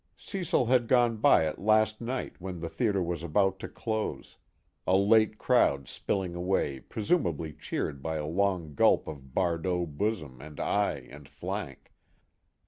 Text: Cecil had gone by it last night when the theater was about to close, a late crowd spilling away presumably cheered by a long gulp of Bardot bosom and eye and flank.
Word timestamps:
Cecil 0.17 0.65
had 0.65 0.87
gone 0.87 1.17
by 1.17 1.47
it 1.47 1.59
last 1.59 2.01
night 2.01 2.33
when 2.41 2.59
the 2.59 2.69
theater 2.69 3.03
was 3.03 3.21
about 3.21 3.59
to 3.59 3.67
close, 3.67 4.35
a 4.87 4.97
late 4.97 5.37
crowd 5.37 5.87
spilling 5.87 6.33
away 6.33 6.79
presumably 6.79 7.53
cheered 7.53 8.01
by 8.01 8.15
a 8.15 8.25
long 8.25 8.73
gulp 8.73 9.07
of 9.07 9.35
Bardot 9.35 9.95
bosom 9.99 10.41
and 10.41 10.59
eye 10.59 11.07
and 11.11 11.29
flank. 11.29 11.93